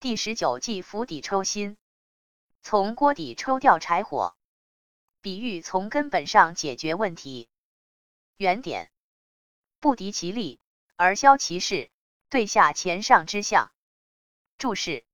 [0.00, 1.76] 第十九计釜底抽薪，
[2.62, 4.34] 从锅底抽掉柴火，
[5.20, 7.50] 比喻从根本上解决问题。
[8.38, 8.90] 原点：
[9.78, 10.58] 不敌其力
[10.96, 11.90] 而消其势，
[12.30, 13.74] 对下前上之象。
[14.56, 15.04] 注释：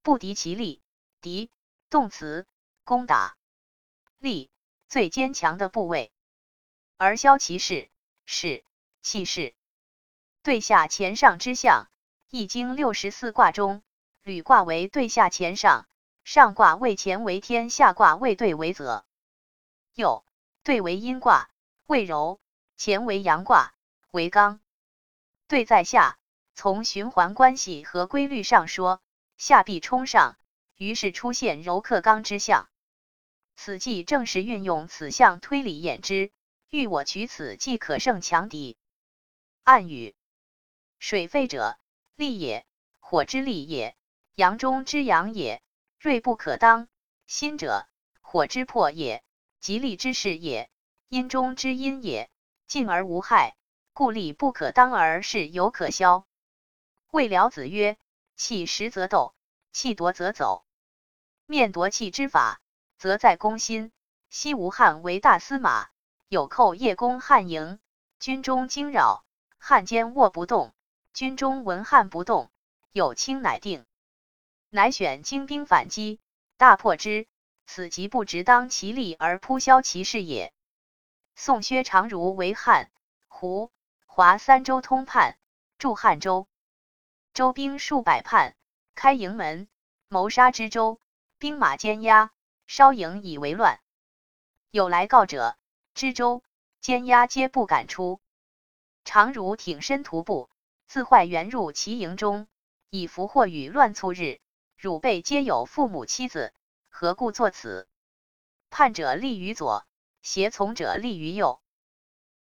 [0.00, 0.80] 不敌其力，
[1.20, 1.50] 敌，
[1.90, 2.46] 动词，
[2.84, 3.36] 攻打；
[4.16, 4.50] 力，
[4.88, 6.10] 最坚强的部位；
[6.96, 7.90] 而消其势，
[8.24, 8.64] 是
[9.02, 9.54] 气势。
[10.42, 11.90] 对下前上之象，
[12.30, 13.82] 《易经》六十四卦中。
[14.28, 15.88] 履卦为对下乾上，
[16.22, 19.06] 上卦为乾为天，下卦为兑为泽。
[19.94, 20.22] 又
[20.62, 21.48] 兑为阴卦，
[21.86, 22.38] 为柔；
[22.76, 23.72] 乾为阳卦，
[24.10, 24.60] 为刚。
[25.46, 26.18] 兑在下，
[26.54, 29.00] 从循环关系和规律上说，
[29.38, 30.36] 下必冲上，
[30.76, 32.68] 于是出现柔克刚之象。
[33.56, 36.32] 此计正是运用此象推理演之，
[36.68, 38.76] 欲我取此计可胜强敌。
[39.62, 40.14] 暗语：
[40.98, 41.78] 水沸者，
[42.14, 42.66] 利也；
[43.00, 43.96] 火之利也。
[44.38, 45.60] 阳中之阳也，
[45.98, 46.86] 锐不可当；
[47.26, 47.88] 心者，
[48.20, 49.24] 火之破也，
[49.58, 50.68] 吉利之事也；
[51.08, 52.30] 阴中之阴也，
[52.68, 53.56] 静而无害，
[53.92, 56.24] 故利不可当而事有可消。
[57.10, 57.98] 魏辽子曰
[58.38, 59.34] ：“气实则斗，
[59.72, 60.64] 气夺则走。
[61.46, 62.60] 面夺气之法，
[62.96, 63.90] 则在攻心。
[64.30, 65.88] 昔吴汉为大司马，
[66.28, 67.80] 有寇夜攻汉营，
[68.20, 69.24] 军中惊扰，
[69.58, 70.72] 汉奸卧不动。
[71.12, 72.52] 军中闻汉不动，
[72.92, 73.84] 有轻乃定。”
[74.70, 76.20] 乃选精兵反击，
[76.58, 77.26] 大破之。
[77.70, 80.54] 此即不直当其利而扑消其势也。
[81.34, 82.90] 宋薛长儒为汉、
[83.28, 83.70] 胡、
[84.06, 85.38] 华三州通判，
[85.76, 86.46] 驻汉州，
[87.34, 88.56] 州兵数百叛，
[88.94, 89.68] 开营门，
[90.08, 90.98] 谋杀之州，
[91.38, 92.30] 兵马坚压，
[92.66, 93.80] 烧营以为乱。
[94.70, 95.58] 有来告者，
[95.92, 96.42] 知州、
[96.80, 98.18] 监押皆不敢出。
[99.04, 100.48] 长儒挺身徒步，
[100.86, 102.48] 自坏原入其营中，
[102.88, 104.40] 以俘获与乱卒日。
[104.80, 106.54] 汝辈皆有父母妻子，
[106.88, 107.88] 何故作此？
[108.70, 109.84] 叛者立于左，
[110.22, 111.60] 胁从者立于右。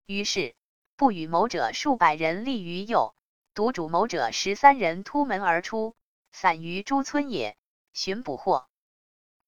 [0.05, 0.53] 于是
[0.97, 3.15] 不与谋者数百人立于右，
[3.53, 5.95] 独主谋者十三人突门而出，
[6.33, 7.55] 散于诸村也，
[7.93, 8.67] 寻捕获。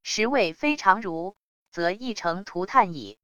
[0.02, 1.36] 实谓非常如，
[1.72, 3.20] 则一成涂炭矣。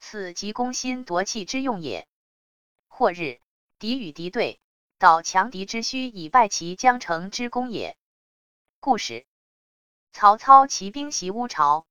[0.00, 2.08] 此即攻心夺气之用也。
[2.88, 3.40] 或日
[3.78, 4.60] 敌与敌对，
[4.98, 7.96] 导强敌之虚，以败其将成之功也。
[8.84, 9.26] 故事：
[10.10, 11.86] 曹操骑兵袭乌巢，